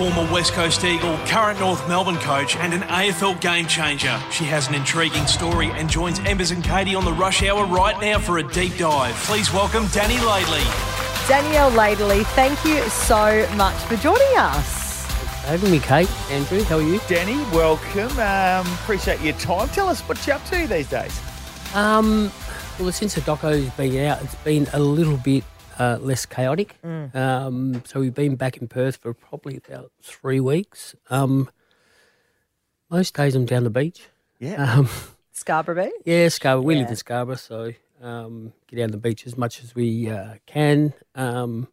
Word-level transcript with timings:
former 0.00 0.32
West 0.32 0.54
Coast 0.54 0.82
Eagle, 0.82 1.18
current 1.26 1.60
North 1.60 1.86
Melbourne 1.86 2.16
coach, 2.20 2.56
and 2.56 2.72
an 2.72 2.80
AFL 2.84 3.38
game 3.38 3.66
changer. 3.66 4.18
She 4.30 4.44
has 4.44 4.66
an 4.66 4.74
intriguing 4.74 5.26
story 5.26 5.66
and 5.72 5.90
joins 5.90 6.20
Embers 6.20 6.52
and 6.52 6.64
Katie 6.64 6.94
on 6.94 7.04
the 7.04 7.12
rush 7.12 7.42
hour 7.42 7.66
right 7.66 8.00
now 8.00 8.18
for 8.18 8.38
a 8.38 8.42
deep 8.42 8.78
dive. 8.78 9.14
Please 9.16 9.52
welcome 9.52 9.84
Dani 9.88 10.16
Laidley. 10.20 11.28
Danielle 11.28 11.70
Laidley, 11.72 12.24
thank 12.28 12.64
you 12.64 12.80
so 12.88 13.46
much 13.56 13.74
for 13.82 13.96
joining 13.96 14.38
us. 14.38 15.04
having 15.44 15.70
me, 15.70 15.80
Kate. 15.80 16.10
Andrew, 16.30 16.62
how 16.62 16.78
are 16.78 16.82
you? 16.82 16.98
Dani, 17.00 17.36
welcome. 17.52 18.10
Um, 18.18 18.72
appreciate 18.76 19.20
your 19.20 19.34
time. 19.34 19.68
Tell 19.68 19.90
us 19.90 20.00
what 20.08 20.26
you're 20.26 20.36
up 20.36 20.44
to 20.46 20.66
these 20.66 20.88
days. 20.88 21.20
Um, 21.74 22.32
well, 22.78 22.90
since 22.90 23.16
the 23.16 23.20
doco's 23.20 23.68
been 23.72 24.06
out, 24.06 24.22
it's 24.22 24.34
been 24.36 24.66
a 24.72 24.78
little 24.78 25.18
bit 25.18 25.44
uh, 25.80 25.98
less 26.00 26.26
chaotic. 26.26 26.76
Um, 26.84 27.82
so 27.86 28.00
we've 28.00 28.14
been 28.14 28.36
back 28.36 28.58
in 28.58 28.68
Perth 28.68 28.96
for 28.96 29.14
probably 29.14 29.56
about 29.56 29.90
three 30.02 30.38
weeks. 30.38 30.94
Um, 31.08 31.48
most 32.90 33.14
days 33.14 33.34
I'm 33.34 33.46
down 33.46 33.64
the 33.64 33.70
beach. 33.70 34.08
Yeah. 34.38 34.76
Um, 34.78 34.88
Scarborough 35.32 35.84
Beach? 35.84 35.92
yeah, 36.04 36.28
Scarborough. 36.28 36.66
We 36.66 36.74
live 36.76 36.90
in 36.90 36.96
Scarborough, 36.96 37.36
so 37.36 37.72
um, 38.02 38.52
get 38.68 38.76
down 38.76 38.90
the 38.90 38.98
beach 38.98 39.26
as 39.26 39.38
much 39.38 39.62
as 39.64 39.74
we 39.74 40.10
uh, 40.10 40.34
can. 40.44 40.92
Um, 41.14 41.66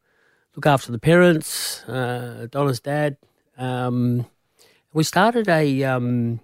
look 0.55 0.65
after 0.65 0.93
the 0.93 0.99
parents, 0.99 1.83
uh, 1.83 2.47
Donna's 2.49 2.79
dad. 2.79 3.17
Um, 3.57 4.25
we 4.93 5.03
started 5.03 5.49
a, 5.49 5.83
um, 5.83 6.39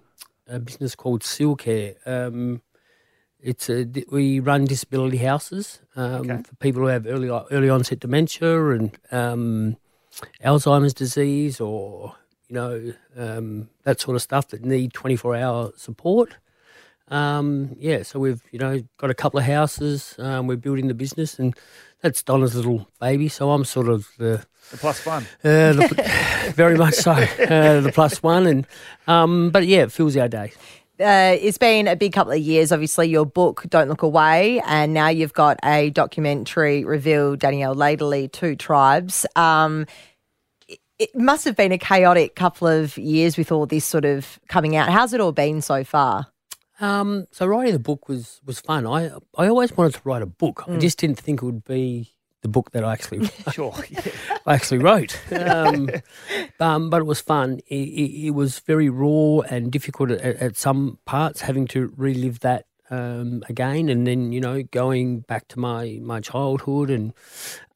a 0.46 0.58
business 0.58 0.94
called 0.94 1.24
Seal 1.24 1.56
Care. 1.56 1.94
Um, 2.04 2.60
it's 3.44 3.68
a, 3.70 3.86
we 4.10 4.40
run 4.40 4.64
disability 4.64 5.18
houses 5.18 5.80
um, 5.96 6.30
Okay. 6.30 6.42
for 6.42 6.54
people 6.56 6.80
who 6.82 6.88
have 6.88 7.06
early 7.06 7.28
early 7.50 7.68
onset 7.70 8.00
dementia 8.00 8.70
and 8.70 8.96
um, 9.12 9.76
Alzheimer's 10.42 10.94
disease 10.94 11.60
or 11.60 12.14
you 12.48 12.54
know 12.54 12.92
um, 13.16 13.68
that 13.84 14.00
sort 14.00 14.16
of 14.16 14.22
stuff 14.22 14.48
that 14.48 14.64
need 14.64 14.92
twenty 14.92 15.16
four 15.16 15.34
hour 15.36 15.72
support. 15.76 16.36
Um, 17.08 17.76
yeah, 17.78 18.02
so 18.02 18.18
we've 18.18 18.42
you 18.50 18.58
know 18.58 18.82
got 18.96 19.10
a 19.10 19.14
couple 19.14 19.38
of 19.38 19.44
houses. 19.46 20.14
Um, 20.18 20.46
we're 20.46 20.56
building 20.56 20.88
the 20.88 20.94
business, 20.94 21.38
and 21.38 21.54
that's 22.00 22.22
Donna's 22.22 22.54
little 22.56 22.88
baby. 23.00 23.28
So 23.28 23.50
I'm 23.50 23.64
sort 23.64 23.88
of 23.88 24.08
the 24.18 24.44
The 24.70 24.76
plus 24.78 25.04
one. 25.04 25.24
uh, 25.44 25.72
the, 25.74 26.52
very 26.56 26.76
much 26.76 26.94
so 26.94 27.12
uh, 27.12 27.80
the 27.82 27.92
plus 27.92 28.22
one, 28.22 28.46
and 28.46 28.66
um, 29.06 29.50
but 29.50 29.66
yeah, 29.66 29.82
it 29.82 29.92
fills 29.92 30.16
our 30.16 30.28
day. 30.28 30.52
Uh, 31.00 31.36
it's 31.40 31.58
been 31.58 31.88
a 31.88 31.96
big 31.96 32.12
couple 32.12 32.32
of 32.32 32.38
years. 32.38 32.70
Obviously, 32.70 33.08
your 33.08 33.26
book, 33.26 33.64
Don't 33.68 33.88
Look 33.88 34.02
Away, 34.02 34.60
and 34.64 34.94
now 34.94 35.08
you've 35.08 35.32
got 35.32 35.58
a 35.64 35.90
documentary, 35.90 36.84
Reveal 36.84 37.34
Danielle 37.34 37.74
Laidley, 37.74 38.30
Two 38.30 38.54
Tribes. 38.54 39.26
Um, 39.34 39.86
it- 40.68 40.78
it 41.00 41.16
must 41.16 41.44
have 41.46 41.56
been 41.56 41.72
a 41.72 41.78
chaotic 41.78 42.36
couple 42.36 42.68
of 42.68 42.96
years 42.96 43.36
with 43.36 43.50
all 43.50 43.66
this 43.66 43.84
sort 43.84 44.04
of 44.04 44.38
coming 44.48 44.76
out. 44.76 44.88
How's 44.88 45.12
it 45.12 45.20
all 45.20 45.32
been 45.32 45.60
so 45.62 45.82
far? 45.82 46.28
Um, 46.80 47.26
so 47.32 47.46
writing 47.46 47.72
the 47.72 47.78
book 47.80 48.08
was 48.08 48.40
was 48.46 48.60
fun. 48.60 48.86
I 48.86 49.10
I 49.36 49.48
always 49.48 49.76
wanted 49.76 49.94
to 49.94 50.00
write 50.04 50.22
a 50.22 50.26
book. 50.26 50.62
I 50.68 50.76
just 50.76 50.98
didn't 50.98 51.18
think 51.18 51.42
it 51.42 51.46
would 51.46 51.64
be 51.64 52.13
the 52.44 52.48
book 52.48 52.70
that 52.72 52.84
I 52.84 52.92
actually 52.92 53.28
Sure. 53.50 53.74
Yeah. 53.90 54.00
I 54.46 54.54
actually 54.54 54.78
wrote. 54.78 55.18
Um, 55.32 55.88
um, 56.60 56.90
but 56.90 57.00
it 57.00 57.06
was 57.06 57.20
fun. 57.20 57.60
It, 57.66 57.74
it, 57.74 58.26
it 58.26 58.30
was 58.30 58.60
very 58.60 58.90
raw 58.90 59.40
and 59.48 59.72
difficult 59.72 60.10
at, 60.10 60.20
at 60.20 60.56
some 60.56 60.98
parts, 61.06 61.40
having 61.40 61.66
to 61.68 61.92
relive 61.96 62.40
that 62.40 62.66
um, 62.90 63.42
again, 63.48 63.88
and 63.88 64.06
then 64.06 64.30
you 64.30 64.40
know 64.40 64.62
going 64.62 65.20
back 65.20 65.48
to 65.48 65.58
my 65.58 65.98
my 66.02 66.20
childhood 66.20 66.90
and 66.90 67.14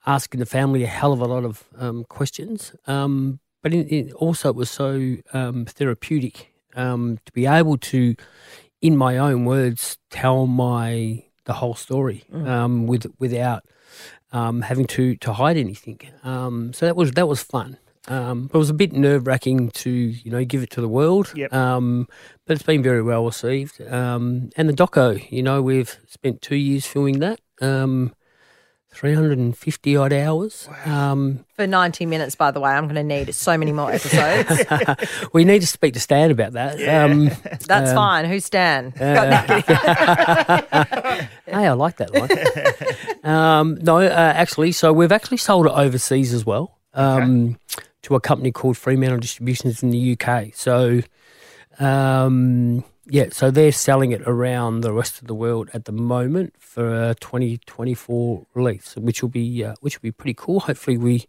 asking 0.07 0.39
the 0.39 0.47
family 0.47 0.85
a 0.85 0.87
hell 0.87 1.13
of 1.13 1.21
a 1.21 1.27
lot 1.27 1.45
of 1.45 1.65
um, 1.79 2.05
questions. 2.05 2.75
Um, 2.87 3.41
but 3.63 3.73
in, 3.73 3.89
in, 3.89 4.13
also, 4.13 4.51
it 4.51 4.55
was 4.55 4.71
so 4.71 5.17
um, 5.33 5.65
therapeutic 5.65 6.55
um, 6.77 7.19
to 7.25 7.33
be 7.33 7.47
able 7.47 7.79
to, 7.79 8.15
in 8.81 8.97
my 8.97 9.17
own 9.17 9.47
words, 9.47 9.99
tell 10.11 10.47
my 10.47 11.25
the 11.49 11.55
whole 11.55 11.75
story 11.75 12.25
um, 12.33 12.87
with 12.87 13.07
without 13.19 13.65
um, 14.33 14.61
having 14.61 14.87
to 14.87 15.17
to 15.17 15.33
hide 15.33 15.57
anything. 15.57 15.99
Um, 16.23 16.73
so 16.73 16.87
that 16.87 16.95
was 16.95 17.11
that 17.13 17.27
was 17.27 17.43
fun. 17.43 17.79
Um, 18.07 18.47
but 18.47 18.55
it 18.55 18.59
was 18.59 18.71
a 18.71 18.75
bit 18.75 18.93
nerve 18.93 19.27
wracking 19.27 19.71
to 19.71 19.91
you 19.91 20.31
know 20.31 20.45
give 20.45 20.63
it 20.63 20.71
to 20.71 20.81
the 20.81 20.89
world. 20.89 21.33
Yep. 21.35 21.53
Um, 21.53 22.07
but 22.47 22.55
it's 22.55 22.63
been 22.63 22.83
very 22.83 23.03
well 23.03 23.25
received. 23.25 23.81
Um, 23.81 24.51
and 24.57 24.69
the 24.69 24.73
doco, 24.73 25.21
you 25.31 25.43
know, 25.43 25.61
we've 25.61 25.99
spent 26.07 26.43
two 26.43 26.57
years 26.57 26.87
filming 26.87 27.19
that. 27.21 27.41
Um, 27.61 28.15
350 28.99 29.97
odd 29.97 30.13
hours. 30.13 30.69
Um, 30.85 31.45
For 31.55 31.69
90 31.69 32.05
minutes, 32.05 32.35
by 32.35 32.51
the 32.51 32.59
way, 32.59 32.73
I'm 32.73 32.87
going 32.89 32.97
to 32.97 33.05
need 33.05 33.33
so 33.33 33.57
many 33.57 33.71
more 33.71 33.93
episodes. 33.93 34.65
we 35.33 35.45
need 35.45 35.61
to 35.61 35.69
speak 35.69 35.95
to 35.95 36.01
Stan 36.01 36.33
about 36.33 36.55
that. 36.55 36.83
Um, 36.83 37.31
That's 37.69 37.93
fine. 37.93 38.25
Who's 38.25 38.45
Stan? 38.45 38.91
hey, 38.99 39.07
I 41.47 41.73
like 41.75 41.99
that 41.99 42.13
line. 42.13 43.23
um, 43.37 43.79
no, 43.83 43.99
uh, 43.99 44.09
actually, 44.11 44.73
so 44.73 44.93
we've 44.93 45.13
actually 45.13 45.37
sold 45.37 45.67
it 45.67 45.73
overseas 45.73 46.35
as 46.35 46.45
well 46.45 46.77
um, 46.95 47.57
to 48.03 48.17
a 48.17 48.21
company 48.21 48.51
called 48.51 48.77
Fremantle 48.77 49.21
Distributions 49.21 49.81
in 49.81 49.91
the 49.91 50.19
UK. 50.21 50.49
So, 50.55 51.03
um, 51.79 52.83
yeah, 53.09 53.27
so 53.33 53.51
they're 53.51 53.73
selling 53.73 54.13
it 54.13 54.23
around 54.27 54.83
the 54.83 54.93
rest 54.93 55.21
of 55.21 55.27
the 55.29 55.35
world 55.35 55.71
at 55.73 55.85
the 55.87 55.93
moment 55.93 56.55
for 56.59 57.11
a 57.11 57.15
2024 57.15 58.47
release, 58.55 58.95
which 58.97 59.23
will 59.23 59.29
be 59.31 59.65
uh, 59.65 59.75
which 59.81 59.97
will 59.99 60.09
be 60.09 60.13
pretty 60.13 60.35
cool. 60.35 60.61
Hopefully, 60.61 60.97
we 60.99 61.27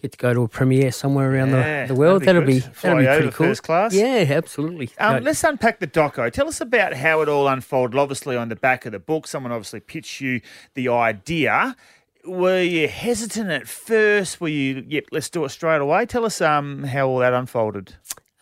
get 0.00 0.12
to 0.12 0.18
go 0.18 0.34
to 0.34 0.42
a 0.42 0.48
premiere 0.48 0.90
somewhere 0.90 1.32
around 1.32 1.50
Yeah, 1.50 1.86
the, 1.86 1.94
the 1.94 2.00
world. 2.00 2.22
That'll 2.24 2.42
be 2.42 2.54
be, 2.54 2.66
that'll 2.82 2.98
be 2.98 3.06
pretty 3.06 3.30
cool. 3.30 3.46
first 3.46 3.62
class. 3.62 3.94
Yeah, 3.94 4.24
absolutely. 4.28 4.90
Um, 4.98 5.16
Uh, 5.16 5.20
let's 5.20 5.44
unpack 5.44 5.78
the 5.78 5.86
doco. 5.86 6.30
Tell 6.32 6.48
us 6.48 6.60
about 6.60 6.94
how 6.94 7.20
it 7.22 7.28
all 7.28 7.46
unfolded. 7.46 7.96
Obviously, 7.98 8.36
on 8.36 8.48
the 8.48 8.56
back 8.56 8.84
of 8.84 8.90
the 8.92 8.98
book, 8.98 9.26
someone 9.28 9.52
obviously 9.52 9.80
pitched 9.80 10.20
you 10.20 10.40
the 10.74 10.88
idea. 10.88 11.76
Were 12.24 12.62
you 12.62 12.86
hesitant 12.88 13.50
at 13.50 13.66
first? 13.68 14.40
Were 14.40 14.48
you, 14.48 14.84
yep, 14.88 15.04
let's 15.12 15.28
do 15.30 15.44
it 15.44 15.48
straight 15.50 15.80
away? 15.80 16.06
Tell 16.06 16.24
us 16.24 16.40
um, 16.40 16.84
how 16.84 17.08
all 17.08 17.18
that 17.18 17.32
unfolded. 17.32 17.94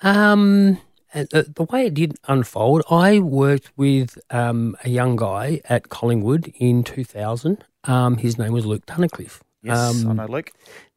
Um, 0.03 0.79
and 1.15 1.29
the, 1.31 1.43
the 1.55 1.65
way 1.65 1.87
it 1.87 1.95
did 1.95 2.17
unfold, 2.29 2.83
I 2.91 3.19
worked 3.19 3.71
with 3.77 4.19
um, 4.31 4.77
a 4.85 4.89
young 4.91 5.17
guy 5.17 5.61
at 5.69 5.89
Collingwood 5.89 6.53
in 6.57 6.83
2000. 6.85 7.65
Um, 7.85 8.17
his 8.19 8.39
name 8.39 8.53
was 8.53 8.67
Luke 8.67 8.87
Tunnicliffe. 8.87 9.41
Yes, 9.63 9.77
I 9.79 10.09
Um, 10.11 10.17
know, 10.17 10.27
Luke. 10.27 10.53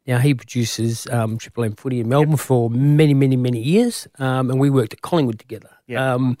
now 0.06 0.18
he 0.18 0.34
produces 0.34 1.06
um, 1.08 1.38
Triple 1.38 1.64
M 1.64 1.74
footy 1.76 2.00
in 2.00 2.08
Melbourne 2.08 2.36
for 2.36 2.70
many, 2.70 3.14
many, 3.14 3.36
many 3.36 3.60
years, 3.60 4.06
um, 4.18 4.50
and 4.50 4.58
we 4.60 4.70
worked 4.70 4.92
at 4.94 5.02
Collingwood 5.02 5.38
together. 5.38 5.70
Yep. 5.86 6.00
Um, 6.00 6.38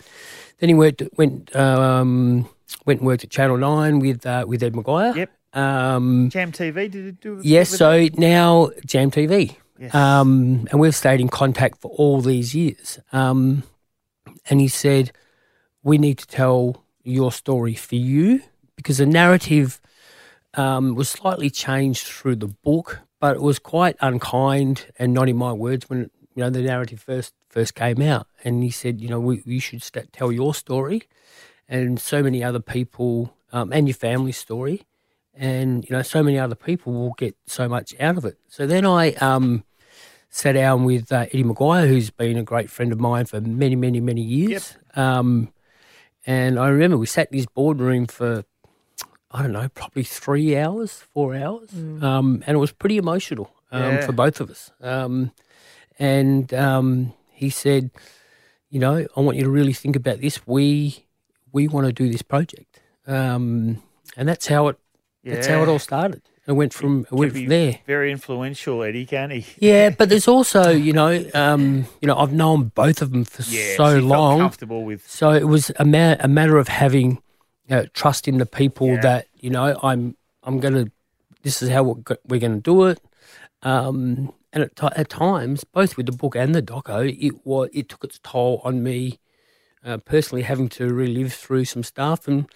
then 0.58 0.68
he 0.70 0.74
worked 0.74 1.02
went 1.18 1.54
um, 1.56 2.48
went 2.86 3.00
and 3.00 3.06
worked 3.06 3.24
at 3.24 3.30
Channel 3.30 3.58
Nine 3.58 3.98
with 3.98 4.24
uh, 4.26 4.44
with 4.48 4.62
Ed 4.62 4.72
McGuire. 4.74 5.14
Yep. 5.16 5.30
Um, 5.52 6.30
Jam 6.30 6.50
TV, 6.50 6.90
did 6.90 7.06
it 7.06 7.20
do? 7.20 7.38
Yes, 7.42 7.68
so 7.70 8.08
now 8.16 8.70
Jam 8.86 9.10
TV. 9.10 9.56
Yes. 9.78 9.94
Um, 9.94 10.68
and 10.70 10.80
we've 10.80 10.94
stayed 10.94 11.20
in 11.20 11.28
contact 11.28 11.80
for 11.80 11.90
all 11.92 12.20
these 12.20 12.54
years. 12.54 12.98
Um, 13.12 13.64
and 14.48 14.60
he 14.60 14.68
said, 14.68 15.12
We 15.82 15.98
need 15.98 16.18
to 16.18 16.26
tell 16.26 16.84
your 17.02 17.32
story 17.32 17.74
for 17.74 17.96
you 17.96 18.42
because 18.76 18.98
the 18.98 19.06
narrative 19.06 19.80
um, 20.54 20.94
was 20.94 21.08
slightly 21.08 21.50
changed 21.50 22.06
through 22.06 22.36
the 22.36 22.48
book, 22.48 23.00
but 23.20 23.36
it 23.36 23.42
was 23.42 23.58
quite 23.58 23.96
unkind 24.00 24.86
and 24.98 25.12
not 25.12 25.28
in 25.28 25.36
my 25.36 25.52
words 25.52 25.88
when 25.90 26.10
you 26.34 26.42
know 26.42 26.50
the 26.50 26.62
narrative 26.62 27.00
first 27.00 27.34
first 27.48 27.74
came 27.74 28.00
out. 28.00 28.26
And 28.44 28.62
he 28.62 28.70
said, 28.70 29.00
You 29.00 29.08
know, 29.08 29.20
we, 29.20 29.42
you 29.44 29.60
should 29.60 29.82
st- 29.82 30.12
tell 30.12 30.30
your 30.30 30.54
story 30.54 31.02
and 31.68 31.98
so 32.00 32.22
many 32.22 32.44
other 32.44 32.60
people 32.60 33.34
um, 33.52 33.72
and 33.72 33.88
your 33.88 33.94
family's 33.94 34.36
story 34.36 34.84
and 35.36 35.84
you 35.88 35.94
know 35.96 36.02
so 36.02 36.22
many 36.22 36.38
other 36.38 36.54
people 36.54 36.92
will 36.92 37.14
get 37.14 37.36
so 37.46 37.68
much 37.68 37.94
out 38.00 38.16
of 38.16 38.24
it. 38.24 38.38
So 38.48 38.66
then 38.66 38.86
I 38.86 39.12
um, 39.14 39.64
sat 40.30 40.52
down 40.52 40.84
with 40.84 41.10
uh, 41.12 41.26
Eddie 41.32 41.44
McGuire, 41.44 41.88
who's 41.88 42.10
been 42.10 42.36
a 42.36 42.42
great 42.42 42.70
friend 42.70 42.92
of 42.92 43.00
mine 43.00 43.26
for 43.26 43.40
many, 43.40 43.76
many, 43.76 44.00
many 44.00 44.22
years. 44.22 44.76
Um, 44.94 45.52
and 46.26 46.58
I 46.58 46.68
remember 46.68 46.96
we 46.96 47.06
sat 47.06 47.28
in 47.30 47.36
his 47.38 47.46
boardroom 47.46 48.06
for 48.06 48.44
I 49.30 49.42
don't 49.42 49.52
know, 49.52 49.68
probably 49.68 50.04
three 50.04 50.56
hours, 50.56 50.92
four 51.12 51.34
hours, 51.34 51.70
um, 51.74 52.44
and 52.46 52.54
it 52.56 52.60
was 52.60 52.70
pretty 52.70 52.98
emotional 52.98 53.50
um, 53.72 53.94
Yeah. 53.96 54.06
for 54.06 54.12
both 54.12 54.40
of 54.40 54.48
us. 54.48 54.70
Um, 54.80 55.32
and 55.98 56.54
um, 56.54 57.12
he 57.32 57.50
said, 57.50 57.90
"You 58.70 58.78
know, 58.78 59.06
I 59.16 59.20
want 59.20 59.36
you 59.36 59.42
to 59.44 59.50
really 59.50 59.72
think 59.72 59.96
about 59.96 60.20
this. 60.20 60.46
We 60.46 61.06
we 61.52 61.66
want 61.66 61.86
to 61.88 61.92
do 61.92 62.08
this 62.10 62.22
project." 62.22 62.80
Um, 63.08 63.82
and 64.16 64.28
that's 64.28 64.46
how 64.46 64.68
it 64.68 64.78
that's 65.24 65.46
how 65.46 65.62
it 65.62 65.68
all 65.68 65.78
started. 65.78 66.22
It 66.46 66.52
went 66.52 66.74
from 66.74 67.06
it 67.10 67.12
went 67.12 67.32
from 67.32 67.46
there. 67.46 67.78
Very 67.86 68.12
influential, 68.12 68.82
Eddie, 68.82 69.06
can 69.06 69.30
he? 69.30 69.46
Yeah, 69.58 69.90
but 69.90 70.08
there's 70.10 70.28
also 70.28 70.70
you 70.70 70.92
know 70.92 71.24
um, 71.34 71.86
you 72.02 72.06
know 72.08 72.16
I've 72.16 72.32
known 72.34 72.64
both 72.74 73.00
of 73.00 73.10
them 73.12 73.24
for 73.24 73.42
Yeah, 73.42 73.76
so 73.76 73.94
you 73.96 74.02
long. 74.02 74.40
comfortable 74.40 74.84
with. 74.84 75.08
So 75.08 75.30
it 75.30 75.48
was 75.48 75.70
a, 75.78 75.84
ma- 75.84 76.16
a 76.20 76.28
matter 76.28 76.58
of 76.58 76.68
having 76.68 77.22
uh, 77.70 77.84
trust 77.94 78.28
in 78.28 78.36
the 78.38 78.46
people 78.46 78.88
Yeah. 78.88 79.00
that 79.00 79.26
you 79.34 79.48
know 79.50 79.78
I'm 79.82 80.16
I'm 80.42 80.60
gonna 80.60 80.86
this 81.42 81.62
is 81.62 81.70
how 81.70 81.82
we're, 82.28 82.38
gonna 82.38 82.60
do 82.60 82.84
it, 82.84 83.00
um, 83.62 84.32
and 84.52 84.64
at, 84.64 84.76
ti 84.76 84.88
at 84.96 85.08
times, 85.08 85.64
both 85.64 85.96
with 85.96 86.06
the 86.06 86.12
book 86.12 86.36
and 86.36 86.54
the 86.54 86.62
doco, 86.62 87.08
it 87.08 87.44
was 87.46 87.70
it 87.72 87.88
took 87.88 88.04
its 88.04 88.18
toll 88.22 88.60
on 88.64 88.82
me 88.82 89.18
uh, 89.84 89.96
personally, 89.98 90.42
having 90.42 90.68
to 90.70 90.92
relive 90.92 91.32
through 91.32 91.64
some 91.64 91.82
stuff. 91.82 92.28
And 92.28 92.46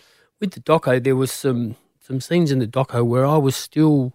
with 0.40 0.52
the 0.52 0.60
doco, 0.60 1.02
there 1.02 1.16
was 1.16 1.30
some 1.32 1.76
some 2.08 2.20
scenes 2.22 2.50
in 2.50 2.58
the 2.58 2.66
doco 2.66 3.04
where 3.04 3.26
I 3.26 3.36
was 3.36 3.54
still 3.54 4.14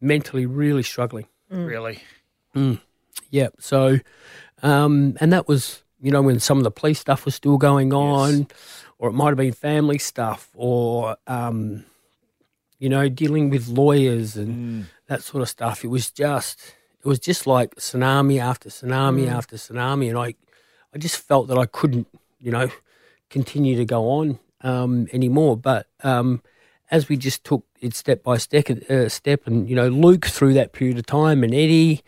mentally 0.00 0.44
really 0.44 0.82
struggling. 0.82 1.26
Really? 1.48 2.02
Yeah. 3.30 3.48
So, 3.58 3.98
um, 4.62 5.16
and 5.18 5.32
that 5.32 5.48
was, 5.48 5.82
you 6.00 6.10
know, 6.10 6.20
when 6.20 6.38
some 6.40 6.58
of 6.58 6.64
the 6.64 6.70
police 6.70 7.00
stuff 7.00 7.24
was 7.24 7.34
still 7.34 7.56
going 7.56 7.94
on, 7.94 8.48
or 8.98 9.08
it 9.08 9.14
might 9.14 9.28
have 9.28 9.38
been 9.38 9.52
family 9.52 9.98
stuff, 9.98 10.50
or, 10.54 11.16
um, 11.26 11.86
you 12.78 12.90
know, 12.90 13.08
dealing 13.08 13.48
with 13.48 13.66
lawyers 13.66 14.36
and 14.36 14.86
that 15.06 15.22
sort 15.22 15.40
of 15.40 15.48
stuff. 15.48 15.84
It 15.84 15.88
was 15.88 16.10
just, 16.10 16.60
it 17.02 17.06
was 17.08 17.18
just 17.18 17.46
like 17.46 17.76
tsunami 17.76 18.40
after 18.40 18.68
tsunami 18.68 19.28
after 19.28 19.56
tsunami. 19.56 20.10
And 20.10 20.18
I, 20.18 20.34
I 20.94 20.98
just 20.98 21.16
felt 21.16 21.48
that 21.48 21.56
I 21.56 21.64
couldn't, 21.64 22.08
you 22.38 22.50
know, 22.50 22.68
continue 23.30 23.76
to 23.76 23.86
go 23.86 24.10
on 24.10 24.38
um, 24.60 25.06
anymore. 25.12 25.56
But 25.56 25.86
um, 26.02 26.42
as 26.92 27.08
we 27.08 27.16
just 27.16 27.42
took 27.42 27.64
it 27.80 27.94
step 27.94 28.22
by 28.22 28.36
step, 28.36 28.68
uh, 28.88 29.08
step, 29.08 29.46
and 29.46 29.68
you 29.68 29.74
know, 29.74 29.88
Luke 29.88 30.26
through 30.26 30.52
that 30.54 30.72
period 30.72 30.98
of 30.98 31.06
time, 31.06 31.42
and 31.42 31.52
Eddie, 31.52 32.02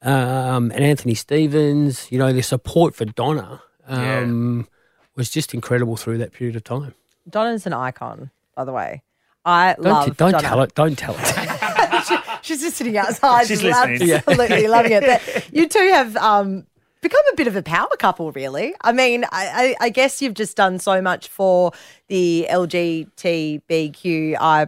um, 0.00 0.72
and 0.72 0.82
Anthony 0.82 1.14
Stevens, 1.14 2.10
you 2.10 2.18
know, 2.18 2.32
the 2.32 2.42
support 2.42 2.96
for 2.96 3.04
Donna 3.04 3.62
um, 3.86 4.66
was 5.14 5.30
just 5.30 5.52
incredible 5.54 5.96
through 5.96 6.18
that 6.18 6.32
period 6.32 6.56
of 6.56 6.64
time. 6.64 6.94
Donna's 7.28 7.66
an 7.66 7.74
icon, 7.74 8.30
by 8.56 8.64
the 8.64 8.72
way. 8.72 9.02
I 9.44 9.74
Don't, 9.74 9.84
love 9.84 10.04
t- 10.06 10.12
don't 10.16 10.32
Donna. 10.32 10.42
tell 10.48 10.62
it. 10.62 10.74
Don't 10.74 10.96
tell 10.98 11.14
it. 11.18 12.38
She's 12.42 12.60
just 12.62 12.76
sitting 12.76 12.96
outside, 12.96 13.46
She's 13.46 13.60
just 13.60 13.86
listening. 13.86 14.08
Yeah. 14.08 14.22
absolutely 14.26 14.66
loving 14.68 14.92
it. 14.92 15.04
But 15.04 15.48
you 15.52 15.68
two 15.68 15.90
have 15.92 16.16
um, 16.16 16.66
become 17.02 17.20
a 17.32 17.36
bit 17.36 17.46
of 17.48 17.54
a 17.56 17.62
power 17.62 17.90
couple, 17.98 18.32
really. 18.32 18.74
I 18.80 18.92
mean, 18.92 19.26
I, 19.30 19.76
I, 19.80 19.90
guess 19.90 20.22
you've 20.22 20.32
just 20.34 20.56
done 20.56 20.78
so 20.78 21.02
much 21.02 21.28
for 21.28 21.72
the 22.08 22.46
LGBTQI 22.48 23.10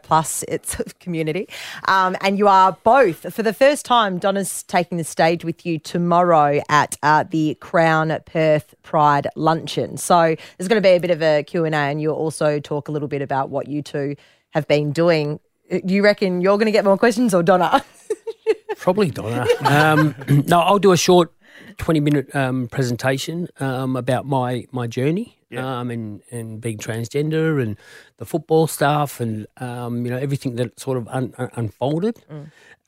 plus 0.02 0.42
its 0.42 0.76
community, 1.00 1.48
um, 1.88 2.16
and 2.20 2.36
you 2.36 2.48
are 2.48 2.76
both 2.82 3.32
for 3.32 3.42
the 3.42 3.54
first 3.54 3.86
time. 3.86 4.18
Donna's 4.18 4.64
taking 4.64 4.98
the 4.98 5.04
stage 5.04 5.44
with 5.44 5.64
you 5.64 5.78
tomorrow 5.78 6.60
at 6.68 6.98
uh, 7.02 7.24
the 7.30 7.54
Crown 7.60 8.18
Perth 8.26 8.74
Pride 8.82 9.28
luncheon. 9.36 9.96
So 9.96 10.36
there's 10.58 10.68
going 10.68 10.82
to 10.82 10.86
be 10.86 10.96
a 10.96 11.00
bit 11.00 11.10
of 11.10 11.22
a 11.22 11.44
Q 11.44 11.64
and 11.64 11.74
A, 11.74 11.78
and 11.78 12.02
you'll 12.02 12.16
also 12.16 12.58
talk 12.58 12.88
a 12.88 12.92
little 12.92 13.08
bit 13.08 13.22
about 13.22 13.48
what 13.48 13.68
you 13.68 13.80
two 13.80 14.16
have 14.50 14.66
been 14.66 14.92
doing. 14.92 15.38
Do 15.70 15.94
you 15.94 16.02
reckon 16.04 16.40
you're 16.40 16.58
going 16.58 16.66
to 16.66 16.72
get 16.72 16.84
more 16.84 16.98
questions 16.98 17.32
or 17.32 17.42
Donna? 17.42 17.84
Probably 18.76 19.10
Donna. 19.10 19.46
Um, 19.60 20.14
no, 20.46 20.60
I'll 20.60 20.78
do 20.78 20.92
a 20.92 20.96
short 20.96 21.32
twenty 21.78 22.00
minute 22.00 22.34
um, 22.34 22.68
presentation 22.68 23.48
um, 23.60 23.96
about 23.96 24.26
my 24.26 24.66
my 24.72 24.86
journey 24.86 25.38
um, 25.56 25.90
and 25.90 26.22
and 26.30 26.60
being 26.60 26.78
transgender 26.78 27.62
and 27.62 27.76
the 28.16 28.26
football 28.26 28.66
stuff 28.66 29.20
and 29.20 29.46
um, 29.58 30.04
you 30.04 30.10
know 30.10 30.18
everything 30.18 30.56
that 30.56 30.78
sort 30.80 30.96
of 30.98 31.06
un- 31.08 31.34
un- 31.38 31.50
unfolded. 31.54 32.22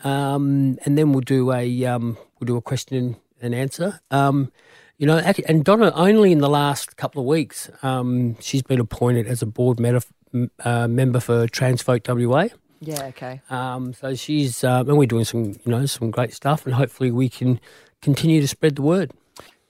Um, 0.05 0.79
and 0.85 0.99
then 0.99 1.13
we'll 1.13 1.21
do 1.23 1.53
a 1.53 1.85
um, 1.87 2.17
we'll 2.39 2.47
do 2.47 2.57
a 2.57 2.63
question 2.63 3.17
and 3.41 3.55
answer. 3.55 4.01
Um, 4.11 4.53
you 4.99 5.07
know, 5.07 5.19
and 5.19 5.65
Donna 5.65 5.93
only 5.95 6.33
in 6.33 6.39
the 6.39 6.49
last 6.49 6.97
couple 6.97 7.21
of 7.21 7.27
weeks 7.27 7.71
um, 7.83 8.37
she's 8.41 8.63
been 8.63 8.81
appointed 8.81 9.27
as 9.27 9.43
a 9.43 9.47
board 9.47 9.79
uh, 10.65 10.89
member 10.89 11.21
for 11.21 11.47
Transfolk 11.49 12.03
WA. 12.09 12.49
yeah, 12.81 13.05
okay. 13.07 13.41
Um, 13.51 13.95
so 13.95 14.15
she's 14.15 14.65
um, 14.65 14.89
and 14.89 14.99
we're 14.99 15.07
doing 15.07 15.25
some 15.25 15.45
you 15.45 15.71
know 15.73 15.87
some 15.87 16.11
great 16.11 16.33
stuff, 16.35 16.67
and 16.67 16.75
hopefully 16.75 17.11
we 17.11 17.29
can 17.29 17.61
continue 18.02 18.40
to 18.40 18.48
spread 18.48 18.76
the 18.76 18.82
word. 18.82 19.12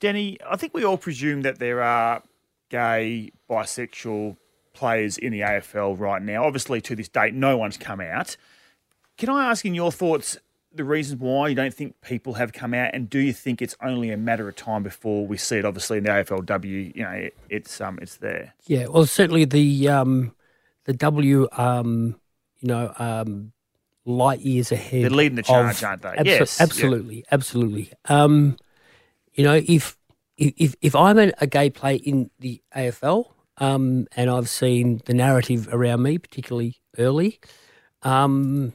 Denny, 0.01 0.39
I 0.49 0.57
think 0.57 0.75
we 0.75 0.85
all 0.85 0.99
presume 0.99 1.43
that 1.43 1.59
there 1.59 1.83
are 1.83 2.23
gay, 2.69 3.31
bisexual 3.49 4.37
players 4.73 5.17
in 5.17 5.33
the 5.33 5.41
AFL 5.41 5.99
right 5.99 6.23
now. 6.23 6.45
Obviously, 6.45 6.81
to 6.83 6.95
this 6.95 7.09
date, 7.09 7.35
no 7.35 7.57
one's 7.57 7.77
come 7.77 8.01
out. 8.01 8.37
Can 9.17 9.31
I 9.31 9.51
ask, 9.51 9.65
in 9.65 9.75
your 9.75 9.91
thoughts, 9.91 10.37
the 10.77 10.85
reasons 10.85 11.21
why 11.21 11.49
you 11.49 11.55
don't 11.55 11.73
think 11.73 12.01
people 12.03 12.35
have 12.35 12.53
come 12.53 12.75
out, 12.75 12.91
and 12.93 13.09
do 13.09 13.19
you 13.19 13.33
think 13.33 13.63
it's 13.63 13.75
only 13.83 14.11
a 14.11 14.17
matter 14.17 14.47
of 14.47 14.57
time 14.57 14.83
before 14.83 15.27
we 15.27 15.39
see 15.39 15.57
it? 15.57 15.65
Obviously, 15.65 15.99
in 15.99 16.05
the 16.05 16.11
AFLW, 16.11 16.95
you 16.95 17.03
know, 17.03 17.11
it, 17.11 17.37
it's 17.49 17.81
um, 17.81 17.99
it's 18.03 18.19
there. 18.19 18.55
Yeah, 18.67 18.87
well, 18.87 19.07
certainly 19.07 19.47
the 19.47 19.89
um, 19.89 20.35
the 20.85 20.93
W, 20.93 21.49
um, 21.53 22.21
you 22.61 22.69
know, 22.69 22.93
um, 22.99 23.53
light 24.07 24.41
years 24.41 24.73
ahead. 24.73 25.03
They're 25.03 25.11
leading 25.11 25.37
the 25.37 25.43
of- 25.43 25.47
charge, 25.47 25.83
aren't 25.83 26.03
they? 26.03 26.09
abso- 26.11 26.25
Yes, 26.25 26.57
yeah. 26.59 26.63
absolutely, 26.65 27.25
absolutely. 27.31 27.93
Um, 28.07 28.57
you 29.35 29.45
know, 29.45 29.61
if 29.67 29.97
if 30.39 30.75
if 30.81 30.95
I'm 30.95 31.19
a, 31.19 31.33
a 31.41 31.47
gay 31.47 31.69
player 31.71 31.99
in 32.03 32.31
the 32.39 32.63
AFL, 32.75 33.27
um, 33.59 34.07
and 34.17 34.31
I've 34.31 34.49
seen 34.49 35.03
the 35.07 35.15
narrative 35.15 35.69
around 35.73 36.03
me, 36.03 36.19
particularly 36.19 36.77
early, 36.99 37.41
um, 38.03 38.73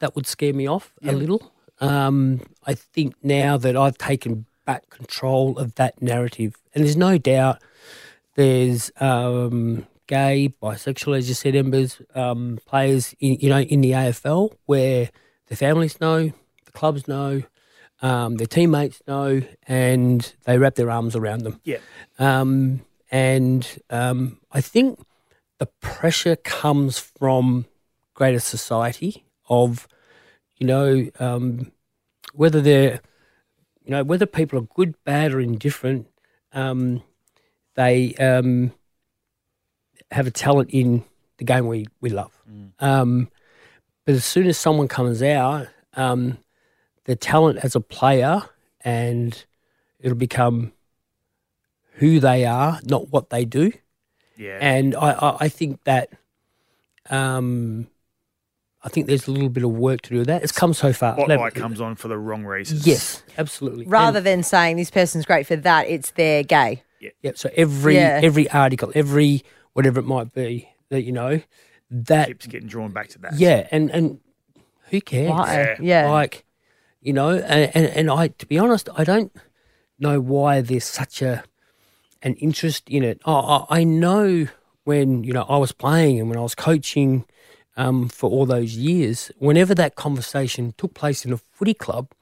that 0.00 0.14
would 0.16 0.26
scare 0.26 0.52
me 0.52 0.66
off 0.66 0.92
a 1.04 1.12
little. 1.12 1.52
Um, 1.80 2.40
I 2.66 2.74
think 2.74 3.14
now 3.22 3.56
that 3.56 3.76
I've 3.76 3.98
taken 3.98 4.46
back 4.66 4.88
control 4.90 5.58
of 5.58 5.74
that 5.76 6.00
narrative, 6.02 6.56
and 6.74 6.84
there's 6.84 6.96
no 6.96 7.18
doubt 7.18 7.62
there's 8.36 8.90
um, 9.00 9.86
gay, 10.06 10.52
bisexual, 10.62 11.18
as 11.18 11.28
you 11.28 11.34
said, 11.34 11.54
Embers, 11.54 12.00
um, 12.14 12.58
players 12.66 13.14
in 13.20 13.38
you 13.40 13.48
know 13.48 13.60
in 13.60 13.80
the 13.80 13.92
AFL 13.92 14.54
where 14.66 15.10
the 15.48 15.56
families 15.56 16.00
know, 16.00 16.32
the 16.64 16.72
clubs 16.72 17.06
know, 17.06 17.42
um, 18.00 18.36
their 18.36 18.46
teammates 18.46 19.00
know, 19.06 19.42
and 19.66 20.34
they 20.44 20.58
wrap 20.58 20.74
their 20.74 20.90
arms 20.90 21.14
around 21.14 21.42
them. 21.42 21.60
Yeah. 21.64 21.78
Um, 22.18 22.80
and 23.10 23.66
um, 23.90 24.40
I 24.50 24.60
think 24.60 24.98
the 25.58 25.66
pressure 25.80 26.36
comes 26.36 26.98
from 26.98 27.66
greater 28.14 28.40
society 28.40 29.24
of, 29.48 29.86
you 30.56 30.66
know, 30.66 31.10
um, 31.20 31.70
whether 32.32 32.60
they're, 32.60 33.00
you 33.84 33.90
know, 33.90 34.02
whether 34.02 34.26
people 34.26 34.58
are 34.58 34.68
good, 34.74 34.94
bad, 35.04 35.32
or 35.32 35.40
indifferent, 35.40 36.08
um, 36.52 37.02
they 37.74 38.14
um, 38.14 38.72
have 40.12 40.26
a 40.26 40.30
talent 40.30 40.70
in 40.70 41.04
the 41.38 41.44
game 41.44 41.66
we, 41.66 41.86
we 42.00 42.10
love. 42.10 42.32
Um, 42.80 43.28
but 44.04 44.14
as 44.14 44.24
soon 44.24 44.46
as 44.46 44.58
someone 44.58 44.88
comes 44.88 45.22
out, 45.22 45.68
um, 45.94 46.38
their 47.04 47.16
talent 47.16 47.58
as 47.62 47.74
a 47.74 47.80
player 47.80 48.42
and 48.84 49.44
it'll 50.00 50.16
become 50.16 50.72
who 51.94 52.20
they 52.20 52.44
are, 52.44 52.80
not 52.84 53.10
what 53.10 53.30
they 53.30 53.44
do. 53.44 53.72
Yeah. 54.36 54.58
And 54.60 54.94
I, 54.96 55.10
I, 55.12 55.36
I 55.40 55.48
think 55.48 55.84
that 55.84 56.08
um, 57.10 57.86
I 58.82 58.88
think 58.88 59.06
there's 59.06 59.28
a 59.28 59.30
little 59.30 59.48
bit 59.48 59.62
of 59.64 59.70
work 59.70 60.00
to 60.02 60.10
do 60.10 60.18
with 60.18 60.26
that. 60.28 60.42
It's 60.42 60.52
come 60.52 60.74
so 60.74 60.92
far. 60.92 61.14
Spotlight 61.14 61.54
comes 61.54 61.80
on 61.80 61.94
for 61.94 62.08
the 62.08 62.18
wrong 62.18 62.44
reasons. 62.44 62.86
Yes, 62.86 63.22
absolutely. 63.38 63.86
Rather 63.86 64.20
than 64.20 64.42
saying 64.42 64.76
this 64.76 64.90
person's 64.90 65.24
great 65.24 65.46
for 65.46 65.56
that, 65.56 65.86
it's 65.88 66.10
they're 66.12 66.42
gay. 66.42 66.82
Yep. 67.22 67.38
So 67.38 67.50
every 67.56 67.96
Yeah. 67.96 68.20
every 68.22 68.48
article, 68.50 68.90
every 68.94 69.42
whatever 69.72 70.00
it 70.00 70.06
might 70.06 70.32
be 70.32 70.68
that 70.88 71.02
you 71.02 71.12
know, 71.12 71.40
that 71.90 72.28
keeps 72.28 72.46
getting 72.46 72.68
drawn 72.68 72.92
back 72.92 73.08
to 73.08 73.18
that. 73.20 73.38
yeah, 73.38 73.66
and 73.70 73.90
and 73.90 74.20
who 74.90 75.00
cares? 75.00 75.30
Why? 75.30 75.76
Yeah. 75.80 76.10
Like, 76.10 76.44
you 77.00 77.12
know, 77.12 77.30
and, 77.30 77.70
and 77.74 77.86
and 77.86 78.10
I 78.10 78.28
to 78.28 78.46
be 78.46 78.58
honest, 78.58 78.88
I 78.96 79.04
don't 79.04 79.32
know 79.98 80.20
why 80.20 80.60
there's 80.60 80.84
such 80.84 81.22
a 81.22 81.44
an 82.22 82.34
interest 82.34 82.88
in 82.88 83.02
it. 83.02 83.20
Oh, 83.24 83.66
I 83.70 83.80
I 83.80 83.84
know 83.84 84.46
when 84.84 85.24
you 85.24 85.32
know 85.32 85.42
I 85.48 85.56
was 85.58 85.72
playing 85.72 86.20
and 86.20 86.28
when 86.28 86.38
I 86.38 86.42
was 86.42 86.54
coaching 86.54 87.24
um, 87.76 88.08
for 88.08 88.30
all 88.30 88.46
those 88.46 88.76
years. 88.76 89.30
Whenever 89.38 89.74
that 89.74 89.94
conversation 89.94 90.74
took 90.76 90.94
place 90.94 91.24
in 91.24 91.32
a 91.32 91.38
footy 91.38 91.74
club, 91.74 92.12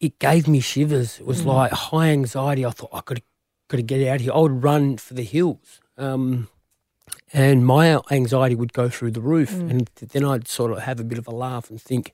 it 0.00 0.18
gave 0.18 0.48
me 0.48 0.60
shivers. 0.60 1.20
It 1.20 1.26
was 1.26 1.44
like 1.44 1.72
high 1.72 2.08
anxiety. 2.08 2.64
I 2.64 2.70
thought 2.70 2.90
I 2.92 3.00
could 3.00 3.22
got 3.68 3.78
to 3.78 3.82
get 3.82 4.06
out 4.06 4.20
here. 4.20 4.32
I 4.32 4.38
would 4.38 4.62
run 4.62 4.98
for 4.98 5.14
the 5.14 5.24
hills. 5.24 5.80
Um, 5.96 6.48
and 7.32 7.66
my 7.66 7.98
anxiety 8.10 8.54
would 8.54 8.72
go 8.72 8.88
through 8.88 9.12
the 9.12 9.20
roof. 9.20 9.52
And 9.52 9.88
then 9.96 10.24
I'd 10.24 10.48
sort 10.48 10.70
of 10.72 10.80
have 10.80 11.00
a 11.00 11.04
bit 11.04 11.18
of 11.18 11.26
a 11.26 11.30
laugh 11.30 11.70
and 11.70 11.80
think, 11.80 12.12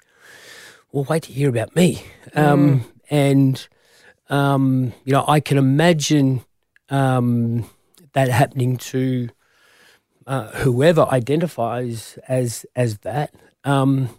well, 0.93 1.05
wait 1.05 1.25
to 1.25 1.33
hear 1.33 1.49
about 1.49 1.75
me. 1.75 2.03
Um, 2.35 2.85
and, 3.11 3.67
um, 4.31 4.93
you 5.05 5.13
know, 5.13 5.25
I 5.27 5.41
can 5.41 5.59
imagine 5.59 6.43
um, 6.89 7.69
that 8.13 8.29
happening 8.29 8.77
to 8.79 9.29
uh, 10.27 10.49
whoever 10.49 11.03
identifies 11.11 12.19
as 12.29 12.65
as 12.77 12.99
that. 12.99 13.35
Um, 13.65 14.11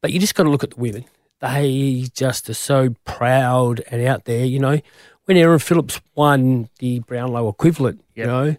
but 0.00 0.12
you 0.12 0.20
just 0.20 0.34
got 0.34 0.44
to 0.44 0.50
look 0.50 0.62
at 0.64 0.70
the 0.70 0.80
women. 0.80 1.04
They 1.40 2.06
just 2.14 2.48
are 2.48 2.54
so 2.54 2.94
proud 3.04 3.82
and 3.90 4.02
out 4.06 4.24
there. 4.24 4.44
You 4.44 4.58
know, 4.58 4.80
when 5.24 5.36
Erin 5.36 5.58
Phillips 5.58 6.00
won 6.14 6.68
the 6.78 7.00
Brownlow 7.00 7.48
equivalent, 7.48 8.02
Yep. 8.14 8.24
you 8.26 8.30
know, 8.32 8.56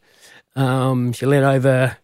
um, 0.58 1.14
she 1.14 1.26
leant 1.26 1.46
over, 1.46 1.98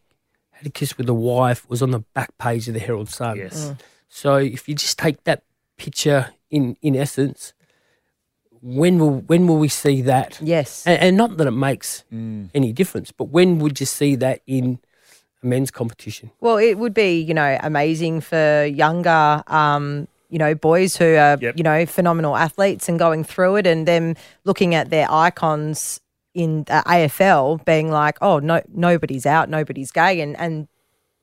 had 0.51 0.67
a 0.67 0.69
kiss 0.69 0.97
with 0.97 1.07
the 1.07 1.13
wife, 1.13 1.67
was 1.69 1.81
on 1.81 1.91
the 1.91 1.99
back 2.13 2.37
page 2.37 2.67
of 2.67 2.73
the 2.73 2.79
Herald 2.79 3.09
Sun. 3.09 3.37
Yes. 3.37 3.73
So 4.07 4.35
if 4.35 4.69
you 4.69 4.75
just 4.75 4.97
take 4.99 5.23
that 5.25 5.43
picture 5.77 6.29
in 6.49 6.77
in 6.81 6.95
essence. 6.95 7.53
When 8.61 8.97
will 8.97 9.19
when 9.27 9.47
will 9.47 9.57
we 9.57 9.67
see 9.67 10.01
that? 10.03 10.39
Yes. 10.41 10.87
And, 10.87 11.01
and 11.01 11.17
not 11.17 11.35
that 11.37 11.47
it 11.47 11.51
makes 11.51 12.05
any 12.11 12.71
difference, 12.71 13.11
but 13.11 13.25
when 13.25 13.59
would 13.59 13.77
you 13.81 13.85
see 13.85 14.15
that 14.15 14.39
in 14.47 14.79
a 15.41 15.45
men's 15.45 15.69
competition? 15.69 16.31
Well, 16.39 16.57
it 16.57 16.75
would 16.77 16.93
be, 16.93 17.19
you 17.19 17.33
know, 17.33 17.57
amazing 17.61 18.21
for 18.21 18.63
younger, 18.63 19.43
um, 19.47 20.07
you 20.29 20.39
know, 20.39 20.55
boys 20.55 20.95
who 20.95 21.15
are, 21.15 21.37
Yep. 21.41 21.57
you 21.57 21.63
know, 21.63 21.85
phenomenal 21.85 22.37
athletes 22.37 22.87
and 22.87 22.97
going 22.97 23.25
through 23.25 23.57
it 23.57 23.67
and 23.67 23.85
them 23.85 24.15
looking 24.45 24.73
at 24.75 24.89
their 24.89 25.11
icons 25.11 25.99
in 26.33 26.65
uh, 26.69 26.83
AFL 26.83 27.63
being 27.65 27.91
like, 27.91 28.17
oh, 28.21 28.39
no, 28.39 28.61
nobody's 28.73 29.25
out, 29.25 29.49
nobody's 29.49 29.91
gay. 29.91 30.21
And, 30.21 30.37
and 30.37 30.67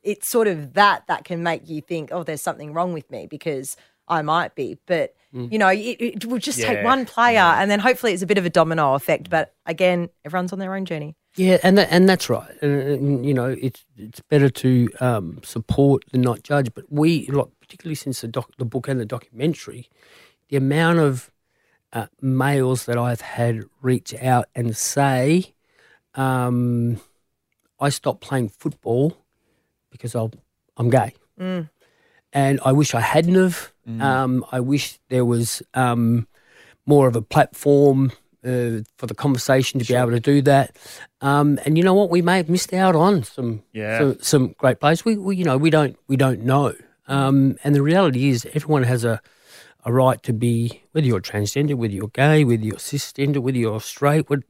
it's 0.02 0.28
sort 0.28 0.46
of 0.46 0.74
that 0.74 1.06
that 1.08 1.24
can 1.24 1.42
make 1.42 1.68
you 1.68 1.80
think, 1.80 2.10
oh, 2.12 2.22
there's 2.22 2.42
something 2.42 2.72
wrong 2.72 2.92
with 2.92 3.10
me 3.10 3.26
because 3.26 3.76
I 4.08 4.22
might 4.22 4.54
be. 4.54 4.78
But, 4.86 5.14
you 5.32 5.58
know, 5.58 5.68
it, 5.68 5.96
it 6.00 6.26
will 6.26 6.38
just 6.38 6.60
take 6.60 6.84
one 6.84 7.06
player 7.06 7.38
and 7.38 7.70
then 7.70 7.80
hopefully 7.80 8.12
it's 8.12 8.22
a 8.22 8.26
bit 8.26 8.38
of 8.38 8.44
a 8.44 8.50
domino 8.50 8.94
effect. 8.94 9.30
But 9.30 9.54
again, 9.66 10.08
everyone's 10.24 10.52
on 10.52 10.58
their 10.58 10.74
own 10.74 10.84
journey. 10.84 11.16
Yeah, 11.36 11.58
and 11.62 11.78
that, 11.78 11.88
and 11.92 12.08
that's 12.08 12.28
right. 12.28 12.50
And, 12.60 12.82
and, 12.82 13.26
you 13.26 13.32
know, 13.32 13.56
it's 13.60 13.84
it's 13.96 14.20
better 14.20 14.50
to 14.50 14.88
um, 15.00 15.38
support 15.44 16.04
than 16.10 16.22
not 16.22 16.42
judge. 16.42 16.74
But 16.74 16.90
we, 16.90 17.26
like, 17.26 17.46
particularly 17.60 17.94
since 17.94 18.20
the 18.20 18.28
doc, 18.28 18.50
the 18.58 18.64
book 18.64 18.88
and 18.88 18.98
the 18.98 19.06
documentary, 19.06 19.88
the 20.48 20.56
amount 20.56 20.98
of 20.98 21.30
uh, 21.92 22.06
males 22.20 22.84
that 22.86 22.96
I've 22.98 23.20
had 23.20 23.64
reach 23.82 24.14
out 24.14 24.46
and 24.54 24.76
say, 24.76 25.54
um, 26.14 27.00
"I 27.78 27.88
stopped 27.90 28.20
playing 28.20 28.50
football 28.50 29.16
because 29.90 30.14
I'll, 30.14 30.32
I'm 30.76 30.90
gay," 30.90 31.14
and 32.32 32.60
I 32.64 32.72
wish 32.72 32.94
I 32.94 33.00
hadn't 33.00 33.34
have. 33.34 33.72
Um, 34.00 34.44
I 34.52 34.60
wish 34.60 34.98
there 35.08 35.24
was 35.24 35.62
um, 35.74 36.28
more 36.86 37.08
of 37.08 37.16
a 37.16 37.22
platform 37.22 38.12
uh, 38.44 38.86
for 38.98 39.06
the 39.06 39.14
conversation 39.14 39.80
to 39.80 39.86
be 39.86 39.94
able 39.94 40.12
to 40.12 40.20
do 40.20 40.40
that. 40.42 40.76
Um, 41.20 41.58
and 41.64 41.76
you 41.76 41.82
know 41.82 41.94
what? 41.94 42.08
We 42.08 42.22
may 42.22 42.36
have 42.36 42.48
missed 42.48 42.72
out 42.72 42.94
on 42.94 43.24
some 43.24 43.62
Yeah. 43.72 43.98
some, 43.98 44.16
some 44.20 44.54
great 44.58 44.78
players. 44.80 45.04
We, 45.04 45.16
we 45.16 45.36
you 45.36 45.44
know 45.44 45.56
we 45.58 45.70
don't 45.70 45.96
we 46.06 46.16
don't 46.16 46.42
know. 46.42 46.74
Um, 47.08 47.56
and 47.64 47.74
the 47.74 47.82
reality 47.82 48.28
is, 48.28 48.46
everyone 48.54 48.84
has 48.84 49.04
a 49.04 49.20
a 49.84 49.92
right 49.92 50.22
to 50.22 50.32
be 50.32 50.82
whether 50.92 51.06
you're 51.06 51.20
transgender, 51.20 51.74
whether 51.74 51.94
you're 51.94 52.08
gay, 52.08 52.44
whether 52.44 52.64
you're 52.64 52.76
cisgender, 52.76 53.38
whether 53.38 53.58
you're 53.58 53.80
straight. 53.80 54.28
What 54.28 54.40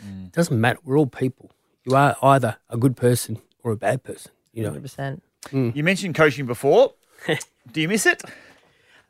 it 0.00 0.32
doesn't 0.32 0.60
matter. 0.60 0.78
We're 0.84 0.98
all 0.98 1.06
people. 1.06 1.52
You 1.84 1.94
are 1.96 2.16
either 2.22 2.56
a 2.68 2.76
good 2.76 2.96
person 2.96 3.38
or 3.62 3.72
a 3.72 3.76
bad 3.76 4.02
person. 4.02 4.32
You 4.52 4.64
know. 4.64 4.72
100%. 4.72 5.20
You 5.52 5.82
mentioned 5.84 6.14
coaching 6.14 6.46
before. 6.46 6.94
Do 7.72 7.80
you 7.80 7.88
miss 7.88 8.06
it? 8.06 8.22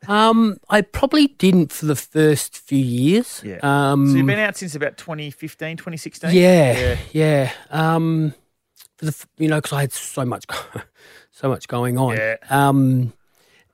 Um, 0.07 0.57
I 0.69 0.81
probably 0.81 1.27
didn't 1.27 1.71
for 1.71 1.85
the 1.85 1.95
first 1.95 2.57
few 2.57 2.83
years. 2.83 3.41
Yeah. 3.45 3.59
Um, 3.61 4.09
so 4.09 4.17
you've 4.17 4.25
been 4.25 4.39
out 4.39 4.57
since 4.57 4.73
about 4.73 4.97
2015, 4.97 5.77
2016? 5.77 6.31
Yeah, 6.31 6.97
yeah. 7.11 7.51
Um, 7.69 8.33
for 8.97 9.05
the 9.05 9.25
you 9.37 9.47
know 9.47 9.57
because 9.57 9.73
I 9.73 9.81
had 9.81 9.93
so 9.93 10.25
much, 10.25 10.45
so 11.31 11.49
much 11.49 11.67
going 11.67 11.97
on. 11.97 12.17
Yeah. 12.17 12.37
Um, 12.49 13.13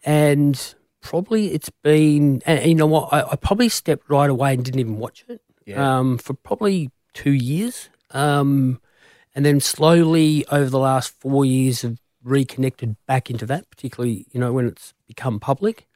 and 0.04 0.76
probably 1.08 1.54
it's 1.54 1.70
been, 1.70 2.42
and, 2.46 2.66
you 2.66 2.76
know 2.76 2.86
what? 2.86 3.14
I, 3.14 3.22
I 3.32 3.36
probably 3.38 3.70
stepped 3.70 4.10
right 4.10 4.30
away 4.30 4.54
and 4.54 4.66
didn't 4.66 4.82
even 4.82 4.98
watch 4.98 5.24
it. 5.30 5.42
Yeah. 5.66 6.00
Um, 6.00 6.18
for 6.18 6.34
probably 6.34 6.92
two 7.14 7.32
years. 7.32 7.90
Um, 8.12 8.82
and 9.34 9.46
then 9.46 9.62
slowly 9.62 10.46
over 10.48 10.70
the 10.70 10.80
last 10.80 11.14
four 11.20 11.46
years 11.46 11.84
have 11.84 12.00
reconnected 12.24 12.98
back 13.06 13.30
into 13.30 13.46
that, 13.46 13.70
particularly 13.70 14.26
you 14.32 14.40
know 14.40 14.52
when 14.52 14.68
it's 14.68 14.94
become 15.08 15.40
public. 15.40 15.88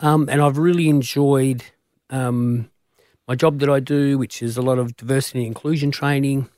Um, 0.00 0.28
and 0.30 0.40
I've 0.40 0.56
really 0.56 0.88
enjoyed 0.88 1.64
um, 2.10 2.70
my 3.28 3.34
job 3.34 3.58
that 3.58 3.68
I 3.68 3.80
do, 3.80 4.18
which 4.18 4.42
is 4.42 4.56
a 4.56 4.62
lot 4.62 4.78
of 4.78 4.96
diversity 4.96 5.40
and 5.40 5.48
inclusion 5.48 5.90
training 5.90 6.48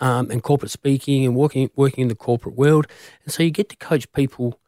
um, 0.00 0.30
and 0.30 0.42
corporate 0.42 0.72
speaking 0.72 1.24
and 1.24 1.36
working 1.36 1.70
working 1.76 2.02
in 2.02 2.08
the 2.08 2.14
corporate 2.14 2.56
world. 2.56 2.86
And 3.24 3.32
so 3.32 3.42
you 3.42 3.50
get 3.50 3.68
to 3.70 3.76
coach 3.76 4.10
people 4.12 4.60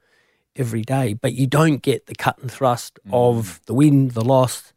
every 0.57 0.83
day, 0.83 1.15
but 1.15 1.35
you 1.35 1.47
don't 1.47 1.83
get 1.83 2.07
the 2.07 2.15
cut 2.15 2.39
and 2.39 2.51
thrust 2.51 2.99
of 3.13 3.61
the 3.67 3.75
win, 3.75 4.09
the 4.09 4.25
loss, 4.25 4.73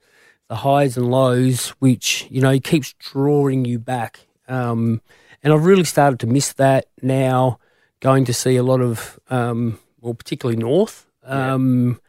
the 0.47 0.57
highs 0.57 0.97
and 0.97 1.09
lows, 1.09 1.69
which 1.79 2.27
you 2.29 2.41
know 2.41 2.59
keeps 2.59 2.93
drawing 2.99 3.65
you 3.65 3.79
back. 3.79 4.27
Um, 4.47 5.01
and 5.43 5.53
I've 5.53 5.65
really 5.65 5.83
started 5.83 6.19
to 6.21 6.27
miss 6.27 6.53
that 6.53 6.85
now. 7.01 7.59
Going 8.01 8.25
to 8.25 8.33
see 8.33 8.55
a 8.55 8.63
lot 8.63 8.81
of, 8.81 9.19
um, 9.29 9.79
well, 10.01 10.13
particularly 10.13 10.57
North. 10.57 11.05
Um, 11.23 11.99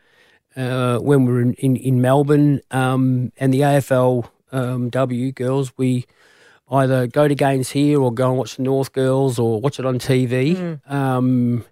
uh, 0.57 0.99
when 0.99 1.25
we 1.25 1.33
were 1.33 1.41
in, 1.41 1.55
in, 1.55 1.77
in 1.77 2.01
Melbourne 2.01 2.61
um, 2.71 3.33
and 3.39 3.53
the 3.53 3.61
AFL 3.61 4.29
um, 4.53 4.89
W 4.91 5.33
girls, 5.33 5.73
we 5.77 6.07
either 6.71 7.07
go 7.07 7.29
to 7.29 7.35
games 7.35 7.71
here 7.71 8.01
or 8.01 8.13
go 8.13 8.31
and 8.31 8.39
watch 8.39 8.57
the 8.57 8.63
North 8.63 8.93
girls 8.93 9.39
or 9.39 9.61
watch 9.61 9.79
it 9.79 9.87
on 9.87 9.99
TV. 9.99 10.81
Um, 10.91 11.65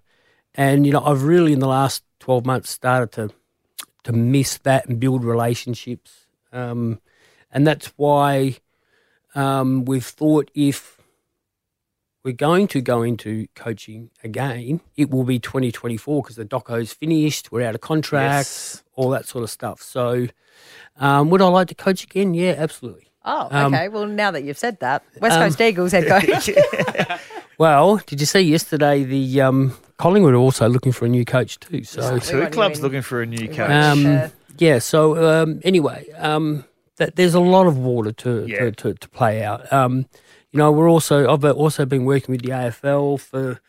and 0.55 0.85
you 0.85 0.91
know, 0.93 1.03
I've 1.03 1.23
really 1.23 1.53
in 1.53 1.59
the 1.59 1.67
last 1.67 2.03
twelve 2.19 2.45
months 2.45 2.69
started 2.69 3.11
to 3.13 3.33
to 4.03 4.11
miss 4.13 4.57
that 4.59 4.87
and 4.87 4.99
build 4.99 5.23
relationships, 5.23 6.25
um, 6.53 6.99
and 7.51 7.65
that's 7.67 7.87
why 7.97 8.57
um, 9.35 9.85
we've 9.85 10.05
thought 10.05 10.49
if 10.55 10.97
we're 12.23 12.31
going 12.33 12.67
to 12.67 12.81
go 12.81 13.01
into 13.01 13.47
coaching 13.55 14.09
again, 14.23 14.81
it 14.97 15.09
will 15.09 15.23
be 15.23 15.39
2024 15.39 16.21
because 16.21 16.35
the 16.35 16.43
doco's 16.43 16.91
finished, 16.91 17.49
we're 17.51 17.65
out 17.65 17.75
of 17.75 17.81
contracts, 17.81 18.75
Yes. 18.75 18.83
all 18.95 19.09
that 19.11 19.25
sort 19.25 19.43
of 19.43 19.49
stuff. 19.49 19.81
So, 19.81 20.27
um, 20.97 21.29
would 21.29 21.41
I 21.41 21.47
like 21.47 21.69
to 21.69 21.75
coach 21.75 22.03
again? 22.03 22.33
Yeah, 22.33 22.55
absolutely. 22.57 23.07
Oh, 23.23 23.47
Um, 23.51 23.73
okay. 23.73 23.87
well, 23.87 24.05
now 24.05 24.31
that 24.31 24.43
you've 24.43 24.57
said 24.57 24.79
that, 24.81 25.03
West 25.21 25.37
Coast 25.39 25.61
Eagles 25.61 25.91
head 25.93 26.07
coach. 26.07 26.49
Well, 27.57 27.97
did 28.05 28.19
you 28.21 28.25
see 28.25 28.39
yesterday 28.41 29.03
the 29.03 29.41
um, 29.41 29.73
Collingwood 29.99 30.33
are 30.33 30.37
also 30.37 30.69
looking 30.69 30.93
for 30.93 31.05
a 31.05 31.09
new 31.09 31.25
coach 31.25 31.59
too? 31.59 31.83
So, 31.83 32.17
Two 32.19 32.39
want 32.39 32.53
clubs 32.53 32.81
looking 32.81 33.01
for 33.01 33.21
a 33.21 33.25
new 33.25 33.49
coach. 33.49 33.69
um, 33.69 34.31
yeah. 34.57 34.79
So 34.79 35.41
um, 35.43 35.59
anyway, 35.65 36.09
um, 36.17 36.63
that 36.95 37.17
there's 37.17 37.33
a 37.33 37.41
lot 37.41 37.67
of 37.67 37.77
water 37.77 38.13
to 38.13 38.45
Yeah. 38.47 38.59
to, 38.59 38.71
to, 38.71 38.93
to 38.93 39.09
play 39.09 39.43
out. 39.43 39.71
Um, 39.73 40.05
you 40.51 40.57
know, 40.57 40.71
we're 40.71 40.89
also 40.89 41.29
I've 41.29 41.43
also 41.43 41.85
been 41.85 42.05
working 42.05 42.31
with 42.31 42.43
the 42.43 42.49
AFL 42.51 43.19
for 43.19 43.59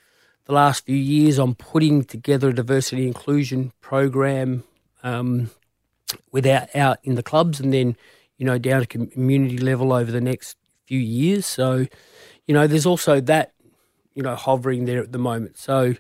the 0.44 0.52
last 0.52 0.86
few 0.86 0.96
years 0.96 1.36
on 1.38 1.56
putting 1.56 2.04
together 2.04 2.50
a 2.50 2.54
diversity 2.54 3.08
inclusion 3.08 3.72
program 3.80 4.62
um, 5.02 5.50
without 6.30 6.74
out 6.76 6.98
in 7.02 7.16
the 7.16 7.24
clubs 7.24 7.58
and 7.58 7.74
then 7.74 7.96
you 8.38 8.46
know 8.46 8.56
down 8.56 8.80
to 8.80 8.86
community 8.86 9.58
level 9.58 9.92
over 9.92 10.12
the 10.12 10.20
next 10.20 10.56
few 10.86 11.00
years. 11.00 11.44
So 11.44 11.86
you 12.46 12.54
know, 12.54 12.68
there's 12.68 12.86
also 12.86 13.20
that 13.22 13.52
you 14.14 14.22
know 14.22 14.34
hovering 14.34 14.84
there 14.84 15.02
at 15.02 15.12
the 15.12 15.18
moment. 15.18 15.58
So 15.58 15.94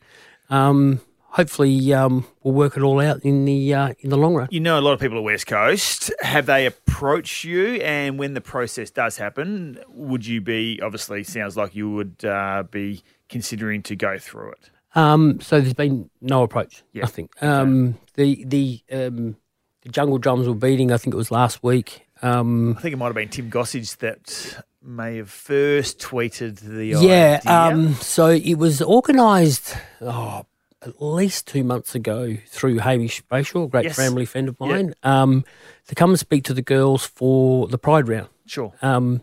um, 0.48 1.00
hopefully 1.30 1.92
um, 1.94 2.26
we'll 2.42 2.54
work 2.54 2.76
it 2.76 2.82
all 2.82 3.00
out 3.00 3.24
in 3.24 3.44
the 3.44 3.74
uh, 3.74 3.94
in 4.00 4.10
the 4.10 4.18
long 4.18 4.34
run. 4.34 4.48
You 4.50 4.60
know, 4.60 4.78
a 4.78 4.82
lot 4.82 4.92
of 4.92 5.00
people 5.00 5.18
at 5.18 5.24
West 5.24 5.46
Coast. 5.46 6.12
Have 6.20 6.46
they 6.46 6.66
approached 6.66 7.44
you? 7.44 7.74
And 7.76 8.18
when 8.18 8.34
the 8.34 8.40
process 8.40 8.90
does 8.90 9.16
happen, 9.16 9.78
would 9.88 10.26
you 10.26 10.40
be, 10.40 10.80
obviously, 10.82 11.24
sounds 11.24 11.56
like 11.56 11.74
you 11.74 11.90
would 11.90 12.24
uh, 12.24 12.64
be 12.70 13.02
considering 13.28 13.82
to 13.84 13.96
go 13.96 14.18
through 14.18 14.52
it? 14.52 14.70
Um, 14.94 15.40
so 15.40 15.60
there's 15.60 15.74
been 15.74 16.10
no 16.20 16.42
approach, 16.42 16.82
Yeah, 16.92 17.02
nothing. 17.02 17.28
Um, 17.40 17.98
the 18.14 18.44
the 18.44 18.82
um, 18.90 19.36
the 19.82 19.88
jungle 19.88 20.18
drums 20.18 20.48
were 20.48 20.54
beating. 20.54 20.90
I 20.92 20.96
think 20.96 21.14
it 21.14 21.16
was 21.16 21.30
last 21.30 21.62
week. 21.62 22.06
Um, 22.22 22.76
I 22.76 22.80
think 22.82 22.92
it 22.92 22.96
might 22.96 23.06
have 23.06 23.14
been 23.14 23.28
Tim 23.28 23.50
Gossage 23.50 23.96
that 23.98 24.62
may 24.82 25.16
have 25.16 25.30
first 25.30 25.98
tweeted 25.98 26.60
the 26.60 26.86
yeah. 26.86 27.40
idea. 27.44 27.50
Um, 27.50 27.94
so 27.94 28.28
it 28.28 28.54
was 28.54 28.80
organised 28.80 29.76
oh, 30.00 30.46
at 30.82 31.00
least 31.02 31.46
two 31.46 31.62
months 31.64 31.94
ago 31.94 32.36
through 32.48 32.78
Hamish 32.78 33.22
Brayshaw, 33.24 33.64
a 33.64 33.68
great 33.68 33.84
Yes. 33.84 33.96
family 33.96 34.24
friend 34.24 34.48
of 34.48 34.58
mine, 34.58 34.94
um, 35.02 35.44
to 35.88 35.94
come 35.94 36.10
and 36.10 36.18
speak 36.18 36.44
to 36.44 36.54
the 36.54 36.62
girls 36.62 37.04
for 37.04 37.68
the 37.68 37.78
Pride 37.78 38.08
round. 38.08 38.28
sure. 38.46 38.72
Um, 38.82 39.22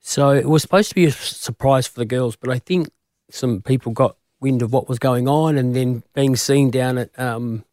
so 0.00 0.30
it 0.30 0.48
was 0.48 0.62
supposed 0.62 0.88
to 0.88 0.94
be 0.94 1.04
a 1.04 1.12
surprise 1.12 1.86
for 1.86 2.00
the 2.00 2.06
girls, 2.06 2.34
but 2.34 2.48
I 2.50 2.58
think 2.58 2.88
some 3.30 3.60
people 3.60 3.92
got 3.92 4.16
wind 4.40 4.62
of 4.62 4.72
what 4.72 4.88
was 4.88 4.98
going 4.98 5.28
on, 5.28 5.58
and 5.58 5.76
then 5.76 6.02
being 6.14 6.36
seen 6.36 6.70
down 6.70 6.96
at 6.96 7.16
um, 7.18 7.64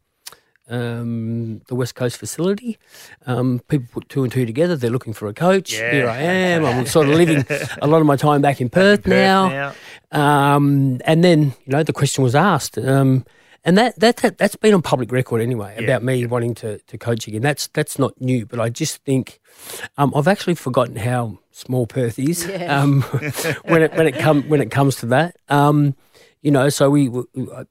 um, 0.69 1.61
the 1.67 1.75
West 1.75 1.95
Coast 1.95 2.17
facility, 2.17 2.77
um, 3.25 3.59
people 3.67 3.87
put 3.91 4.09
two 4.09 4.23
and 4.23 4.31
two 4.31 4.45
together. 4.45 4.75
They're 4.75 4.89
looking 4.91 5.13
for 5.13 5.27
a 5.27 5.33
coach. 5.33 5.73
Yeah. 5.73 5.91
Here 5.91 6.07
I 6.09 6.17
am. 6.19 6.65
I'm 6.65 6.85
sort 6.85 7.07
of 7.09 7.15
living 7.15 7.45
a 7.81 7.87
lot 7.87 8.01
of 8.01 8.07
my 8.07 8.15
time 8.15 8.41
back 8.41 8.59
in 8.61 8.69
Perth, 8.69 9.03
Perth 9.03 9.09
now. 9.09 9.73
Um, 10.11 10.99
and 11.05 11.23
then 11.23 11.43
you 11.65 11.71
know 11.73 11.83
the 11.83 11.93
question 11.93 12.23
was 12.23 12.35
asked, 12.35 12.77
um, 12.77 13.25
and 13.65 13.77
that, 13.77 13.99
that 13.99 14.17
that 14.17 14.37
that's 14.37 14.55
been 14.55 14.73
on 14.73 14.81
public 14.81 15.11
record 15.11 15.41
anyway 15.41 15.75
Yeah, 15.77 15.83
about 15.83 16.03
me 16.03 16.25
wanting 16.25 16.55
to 16.55 16.77
to 16.79 16.97
coach 16.97 17.27
again. 17.27 17.41
That's 17.41 17.67
that's 17.67 17.99
not 17.99 18.19
new, 18.21 18.45
but 18.45 18.59
I 18.59 18.69
just 18.69 19.03
think 19.03 19.39
um, 19.97 20.13
I've 20.15 20.27
actually 20.27 20.55
forgotten 20.55 20.95
how 20.95 21.39
small 21.51 21.87
Perth 21.87 22.17
is 22.19 22.45
Yeah. 22.47 22.81
um, 22.81 23.01
when 23.65 23.81
it 23.83 23.93
when 23.95 24.07
it 24.07 24.17
come 24.17 24.43
when 24.43 24.61
it 24.61 24.71
comes 24.71 24.95
to 24.97 25.05
that. 25.07 25.35
Um, 25.49 25.95
you 26.41 26.51
know, 26.51 26.69
so 26.69 26.89
we, 26.89 27.09
we 27.09 27.25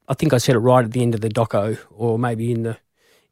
I 0.09 0.15
think 0.15 0.35
I 0.35 0.39
said 0.39 0.57
it 0.57 0.59
right 0.59 0.85
at 0.85 0.91
the 0.93 1.01
end 1.01 1.15
of 1.15 1.21
the 1.23 1.29
doco, 1.31 1.79
or 1.91 2.19
maybe 2.19 2.51
in 2.53 2.65
the 2.65 2.77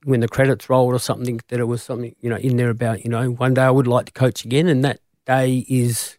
when 0.05 0.21
the 0.21 0.29
credits 0.29 0.69
rolled 0.71 0.95
or 0.95 0.99
something 0.99 1.41
that 1.49 1.59
it 1.61 1.65
was 1.65 1.83
something 1.83 2.15
you 2.21 2.31
know 2.31 2.37
in 2.37 2.57
there 2.57 2.71
about 2.71 3.05
you 3.05 3.11
know 3.11 3.31
one 3.31 3.55
day 3.55 3.63
I 3.63 3.71
would 3.71 3.87
like 3.87 4.07
to 4.07 4.13
coach 4.13 4.45
again, 4.45 4.69
and 4.69 4.85
that 4.85 5.01
day 5.27 5.65
is 5.69 6.17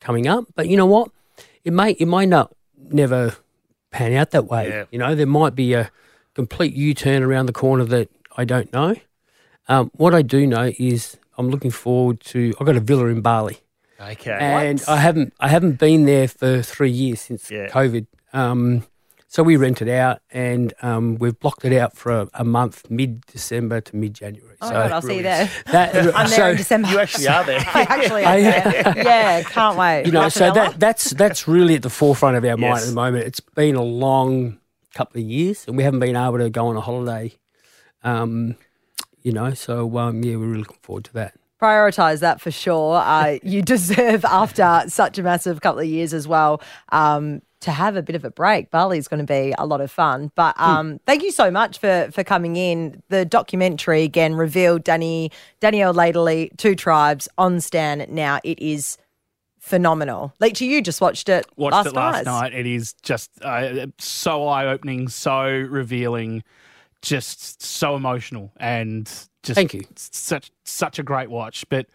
coming 0.00 0.26
up. 0.26 0.44
But 0.54 0.68
you 0.68 0.76
know 0.76 0.86
what? 0.86 1.10
It 1.64 1.72
may 1.72 1.92
it 1.92 2.06
may 2.06 2.26
not 2.26 2.52
never 2.76 3.36
pan 3.90 4.12
out 4.14 4.30
that 4.32 4.46
way. 4.46 4.68
Yeah. 4.68 4.84
You 4.90 4.98
know, 4.98 5.14
there 5.14 5.26
might 5.26 5.54
be 5.54 5.74
a 5.74 5.90
complete 6.34 6.74
U 6.74 6.94
turn 6.94 7.22
around 7.22 7.46
the 7.46 7.52
corner 7.52 7.84
that 7.84 8.08
I 8.36 8.44
don't 8.44 8.72
know. 8.72 8.96
Um, 9.68 9.90
what 9.94 10.14
I 10.14 10.22
do 10.22 10.46
know 10.46 10.72
is 10.78 11.16
I'm 11.38 11.48
looking 11.50 11.70
forward 11.70 12.20
to. 12.32 12.52
I've 12.58 12.66
got 12.66 12.76
a 12.76 12.80
villa 12.80 13.06
in 13.06 13.20
Bali, 13.20 13.58
Okay. 14.00 14.30
and 14.40 14.82
I 14.88 14.96
haven't 14.96 15.32
I 15.38 15.48
haven't 15.48 15.78
been 15.78 16.04
there 16.06 16.26
for 16.28 16.62
three 16.62 16.90
years 16.90 17.20
since 17.20 17.50
Yeah. 17.50 17.68
COVID. 17.68 18.06
Um, 18.32 18.84
so 19.32 19.44
we 19.44 19.54
rent 19.56 19.80
it 19.80 19.88
out, 19.88 20.22
and 20.32 20.74
um, 20.82 21.14
we've 21.20 21.38
blocked 21.38 21.64
it 21.64 21.72
out 21.78 21.96
for 21.96 22.10
a, 22.10 22.28
a 22.34 22.42
month, 22.44 22.90
mid 22.90 23.24
December 23.26 23.80
to 23.80 23.94
mid 23.94 24.12
January. 24.12 24.56
Oh 24.60 24.66
so 24.66 24.74
God, 24.74 24.90
I'll 24.90 25.02
see 25.02 25.18
you 25.18 25.22
there. 25.22 25.48
that, 25.66 25.94
I'm 26.16 26.26
so, 26.26 26.36
there 26.36 26.50
in 26.50 26.56
December. 26.56 26.88
you 26.88 26.98
actually 26.98 27.28
are 27.28 27.44
there. 27.44 27.60
I 27.74 27.82
actually 27.88 28.24
am 28.24 28.42
there. 28.42 28.94
Yeah, 29.04 29.42
can't 29.44 29.76
wait. 29.78 30.06
you 30.06 30.10
know, 30.12 30.22
Like 30.22 30.32
so 30.32 30.52
that 30.52 30.80
that's 30.80 31.10
that's 31.12 31.46
really 31.46 31.76
at 31.76 31.82
the 31.82 31.90
forefront 31.90 32.36
of 32.36 32.44
our 32.44 32.56
mind 32.56 32.74
Yes. 32.74 32.82
at 32.82 32.88
the 32.88 32.94
moment. 32.94 33.24
It's 33.26 33.38
been 33.38 33.76
a 33.76 33.82
long 33.84 34.58
couple 34.94 35.20
of 35.20 35.26
years, 35.28 35.64
and 35.68 35.76
we 35.76 35.84
haven't 35.84 36.00
been 36.00 36.16
able 36.16 36.38
to 36.38 36.50
go 36.50 36.66
on 36.66 36.76
a 36.76 36.80
holiday. 36.80 37.32
Um, 38.02 38.56
you 39.22 39.30
know, 39.32 39.54
so 39.54 39.96
um, 39.98 40.24
yeah, 40.24 40.34
we're 40.36 40.46
really 40.46 40.58
looking 40.60 40.78
forward 40.82 41.04
to 41.04 41.12
that. 41.12 41.34
prioritize 41.62 42.18
that 42.20 42.40
for 42.40 42.50
sure. 42.50 42.96
Uh, 42.96 43.38
you 43.44 43.62
deserve 43.62 44.24
after 44.24 44.82
such 44.88 45.18
a 45.18 45.22
massive 45.22 45.60
couple 45.60 45.80
of 45.80 45.86
years 45.86 46.12
as 46.14 46.26
well. 46.26 46.60
Um, 46.90 47.42
to 47.60 47.70
have 47.70 47.96
a 47.96 48.02
bit 48.02 48.16
of 48.16 48.24
a 48.24 48.30
break, 48.30 48.70
Bali 48.70 48.98
is 48.98 49.06
going 49.06 49.24
to 49.24 49.30
be 49.30 49.54
a 49.58 49.66
lot 49.66 49.80
of 49.80 49.90
fun. 49.90 50.32
But 50.34 50.58
um, 50.58 50.98
thank 51.06 51.22
you 51.22 51.30
so 51.30 51.50
much 51.50 51.78
for 51.78 52.08
for 52.12 52.24
coming 52.24 52.56
in. 52.56 53.02
The 53.08 53.24
documentary 53.24 54.02
again 54.02 54.34
revealed 54.34 54.84
Dani 54.84 55.30
Danielle 55.60 55.94
Laidley, 55.94 56.56
Two 56.56 56.74
Tribes 56.74 57.28
on 57.38 57.60
Stan 57.60 58.06
now. 58.08 58.40
It 58.44 58.58
is 58.60 58.98
phenomenal. 59.58 60.32
Leachy, 60.40 60.66
you 60.66 60.82
just 60.82 61.00
watched 61.00 61.28
it 61.28 61.46
watched 61.56 61.72
last 61.72 61.86
it 61.86 61.94
last 61.94 62.24
night. 62.24 62.52
night. 62.52 62.54
It 62.54 62.66
is 62.66 62.94
just 63.02 63.30
uh, 63.42 63.86
so 63.98 64.46
eye 64.46 64.66
opening, 64.66 65.08
so 65.08 65.44
revealing, 65.44 66.42
just 67.02 67.62
so 67.62 67.94
emotional, 67.94 68.52
and 68.56 69.06
just 69.42 69.56
Thank 69.56 69.74
you. 69.74 69.82
Such 69.96 70.50
such 70.64 70.98
a 70.98 71.02
great 71.02 71.30
watch, 71.30 71.64
but 71.68 71.86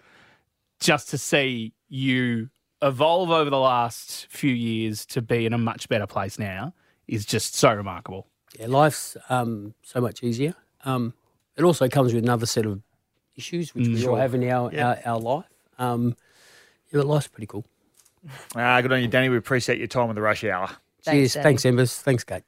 just 0.79 1.09
to 1.09 1.17
see 1.17 1.73
you 1.89 2.49
evolve 2.81 3.29
over 3.31 3.49
the 3.49 3.59
last 3.59 4.27
few 4.29 4.53
years 4.53 5.05
to 5.07 5.21
be 5.21 5.45
in 5.45 5.53
a 5.53 5.57
much 5.57 5.87
better 5.89 6.07
place 6.07 6.37
now 6.39 6.73
is 7.07 7.25
just 7.25 7.55
so 7.55 7.73
remarkable. 7.73 8.27
Yeah, 8.59 8.67
life's 8.67 9.17
um, 9.29 9.73
so 9.83 10.01
much 10.01 10.23
easier. 10.23 10.55
Um, 10.85 11.13
it 11.57 11.63
also 11.63 11.87
comes 11.89 12.13
with 12.13 12.23
another 12.23 12.45
set 12.45 12.65
of 12.65 12.81
issues 13.35 13.73
which 13.75 13.87
we 13.87 13.95
all 13.95 14.01
Sure. 14.01 14.17
have 14.17 14.33
in 14.33 14.43
our 14.49 14.71
our, 14.79 14.97
our 15.05 15.19
life. 15.19 15.45
Um, 15.77 16.15
yeah, 16.91 16.99
but 16.99 17.05
life's 17.07 17.27
pretty 17.27 17.47
cool. 17.47 17.65
Ah, 18.55 18.79
good 18.81 18.91
on 18.91 19.01
you, 19.01 19.09
Dani. 19.09 19.29
We 19.29 19.37
appreciate 19.37 19.77
your 19.77 19.87
time 19.87 20.09
on 20.09 20.15
the 20.15 20.21
rush 20.21 20.43
hour. 20.43 20.67
Thanks, 21.03 21.33
Cheers. 21.33 21.35
Dani. 21.35 21.43
Thanks, 21.43 21.65
Embers. 21.65 21.97
Thanks, 22.01 22.23
Kate. 22.23 22.43